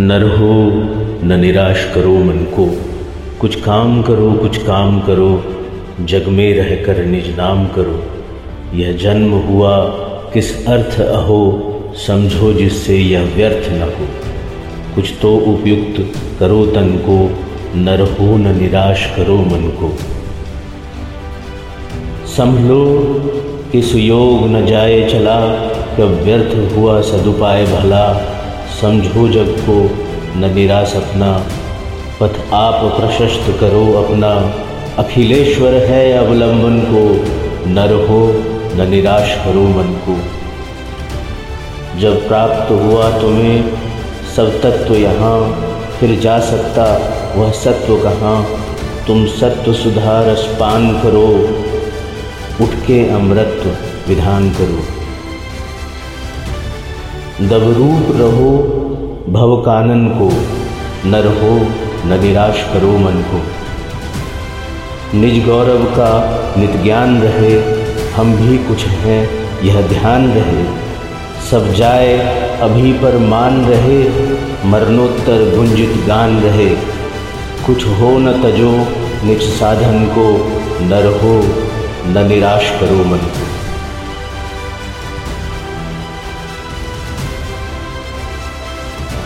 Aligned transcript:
नर 0.00 0.22
हो, 0.22 0.70
न 1.26 1.40
निराश 1.40 1.92
करो 1.94 2.18
मन 2.18 2.36
को। 2.36 2.76
कुछ 3.40 3.60
काम 3.60 4.02
करो, 4.02 4.32
कुछ 4.32 4.56
काम 4.56 5.00
करो। 5.00 5.44
जग 6.04 6.24
में 6.28 6.54
रहकर 6.54 7.04
निज 7.04 7.36
नाम 7.36 7.66
करो। 7.66 8.02
यह 8.74 8.92
जन्म 8.92 9.30
हुआ, 9.30 9.84
किस 10.34 10.66
अर्थ 10.66 11.00
अहो, 11.00 11.72
समझो 12.06 12.52
जिससे 12.52 12.96
यह 12.96 13.22
व्यर्थ 13.36 13.72
न 13.72 13.82
हो। 13.82 14.08
कुछ 14.94 15.12
तो 15.22 15.36
उपयुक्त 15.36 16.18
करो 16.40 16.66
तन 16.66 16.90
को 16.90 17.38
न 17.74 18.16
हो, 18.20 18.36
न 18.36 18.58
निराश 18.58 19.12
करो 19.16 19.36
मन 19.36 19.72
को। 19.80 19.98
संभलो 22.26 23.02
किस 23.72 23.94
योग 23.94 24.48
न 24.48 24.66
जाए 24.66 25.08
चला, 25.08 25.70
कब 25.96 26.20
व्यर्थ 26.24 26.76
हुआ 26.76 27.00
सदुपाय 27.00 27.64
भला। 27.64 28.32
समझो 28.80 29.28
जब 29.28 29.56
को, 29.58 29.90
न 30.38 30.52
निराश 30.54 30.94
अपना। 30.96 31.46
पथ 32.20 32.54
आप 32.54 33.00
प्रशस्त 33.00 33.60
करो 33.60 34.02
अपना। 34.02 34.54
अखिलेश्वर 35.02 35.74
है 35.74 36.12
अवलंबन 36.12 36.80
को 36.80 37.24
नर 37.70 37.92
हो 37.92 38.32
न 38.76 38.90
निराश 38.90 39.34
करो 39.44 39.62
मन 39.62 40.00
को। 40.08 40.18
जब 42.00 42.28
प्राप्त 42.28 42.70
हुआ 42.70 43.20
तुम्हें, 43.20 43.70
सब 44.36 44.62
तत्व 44.62 44.94
यहाँ, 44.94 45.62
फिर 46.00 46.20
जा 46.20 46.40
सकता 46.40 46.84
वह 47.36 47.50
सत्व 47.50 47.96
कहाँ। 47.96 48.46
तुम 49.06 49.26
सत्व 49.26 49.72
सुधार 49.72 50.34
स्पान 50.34 50.92
करो, 50.92 51.28
उठ 52.64 52.70
के 52.86 53.08
अमृत 53.08 53.78
विधान 54.08 54.50
करो। 54.50 55.05
दबरूप 57.40 58.16
रहो 58.16 58.50
भवकानन 59.28 60.08
को 60.08 60.32
न 61.08 61.14
रहो 61.14 61.66
न 62.08 62.20
निराश 62.22 62.64
करो 62.72 62.98
मन 62.98 63.12
को। 63.12 63.42
निज 65.18 65.46
गौरव 65.46 65.84
का 65.84 66.10
नित 66.58 66.82
ज्ञान 66.82 67.22
रहे, 67.22 67.54
हम 68.12 68.34
भी 68.34 68.58
कुछ 68.58 68.84
हैं, 68.84 69.28
यह 69.64 69.80
ध्यान 69.80 70.30
रहे। 70.30 70.64
सब 71.50 71.72
जाए, 71.72 72.18
अभी 72.60 72.92
पर 72.92 73.18
मान 73.18 73.64
रहे, 73.64 74.08
मरणोत्तर 74.68 75.56
गुंजित 75.56 76.04
गान 76.06 76.40
रहे। 76.40 76.68
कुछ 77.66 77.86
हो 77.86 78.18
न 78.18 78.32
तजो, 78.32 78.72
निज 79.26 79.42
साधन 79.42 80.04
को 80.04 80.52
न 80.84 80.92
रहो 80.92 81.44
न 82.06 82.28
निराश 82.28 82.70
करो 82.80 83.04
मन 83.04 83.16
को। 83.16 83.45